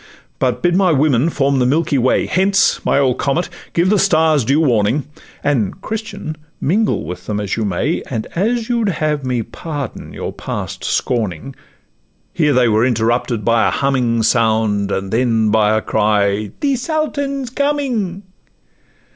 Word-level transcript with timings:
But 0.39 0.63
bid 0.63 0.75
my 0.75 0.91
women 0.91 1.29
form 1.29 1.59
the 1.59 1.65
milky 1.67 1.99
way. 1.99 2.25
Hence, 2.25 2.83
my 2.83 2.97
old 2.97 3.19
comet! 3.19 3.49
give 3.73 3.91
the 3.91 3.99
stars 3.99 4.43
due 4.43 4.59
warning— 4.59 5.05
And, 5.43 5.79
Christian! 5.79 6.37
mingle 6.59 7.03
with 7.05 7.27
them 7.27 7.39
as 7.39 7.55
you 7.55 7.65
may, 7.65 8.01
And 8.09 8.25
as 8.33 8.67
you'd 8.67 8.89
have 8.89 9.23
me 9.23 9.43
pardon 9.43 10.11
your 10.11 10.33
past 10.33 10.83
scorning' 10.83 11.55
Here 12.33 12.51
they 12.51 12.67
were 12.67 12.83
interrupted 12.83 13.45
by 13.45 13.67
a 13.67 13.69
humming 13.69 14.23
Sound, 14.23 14.89
and 14.91 15.11
then 15.11 15.51
by 15.51 15.77
a 15.77 15.83
cry, 15.83 16.49
'The 16.61 16.77
Sultan 16.77 17.45
's 17.45 17.51
coming! 17.51 18.23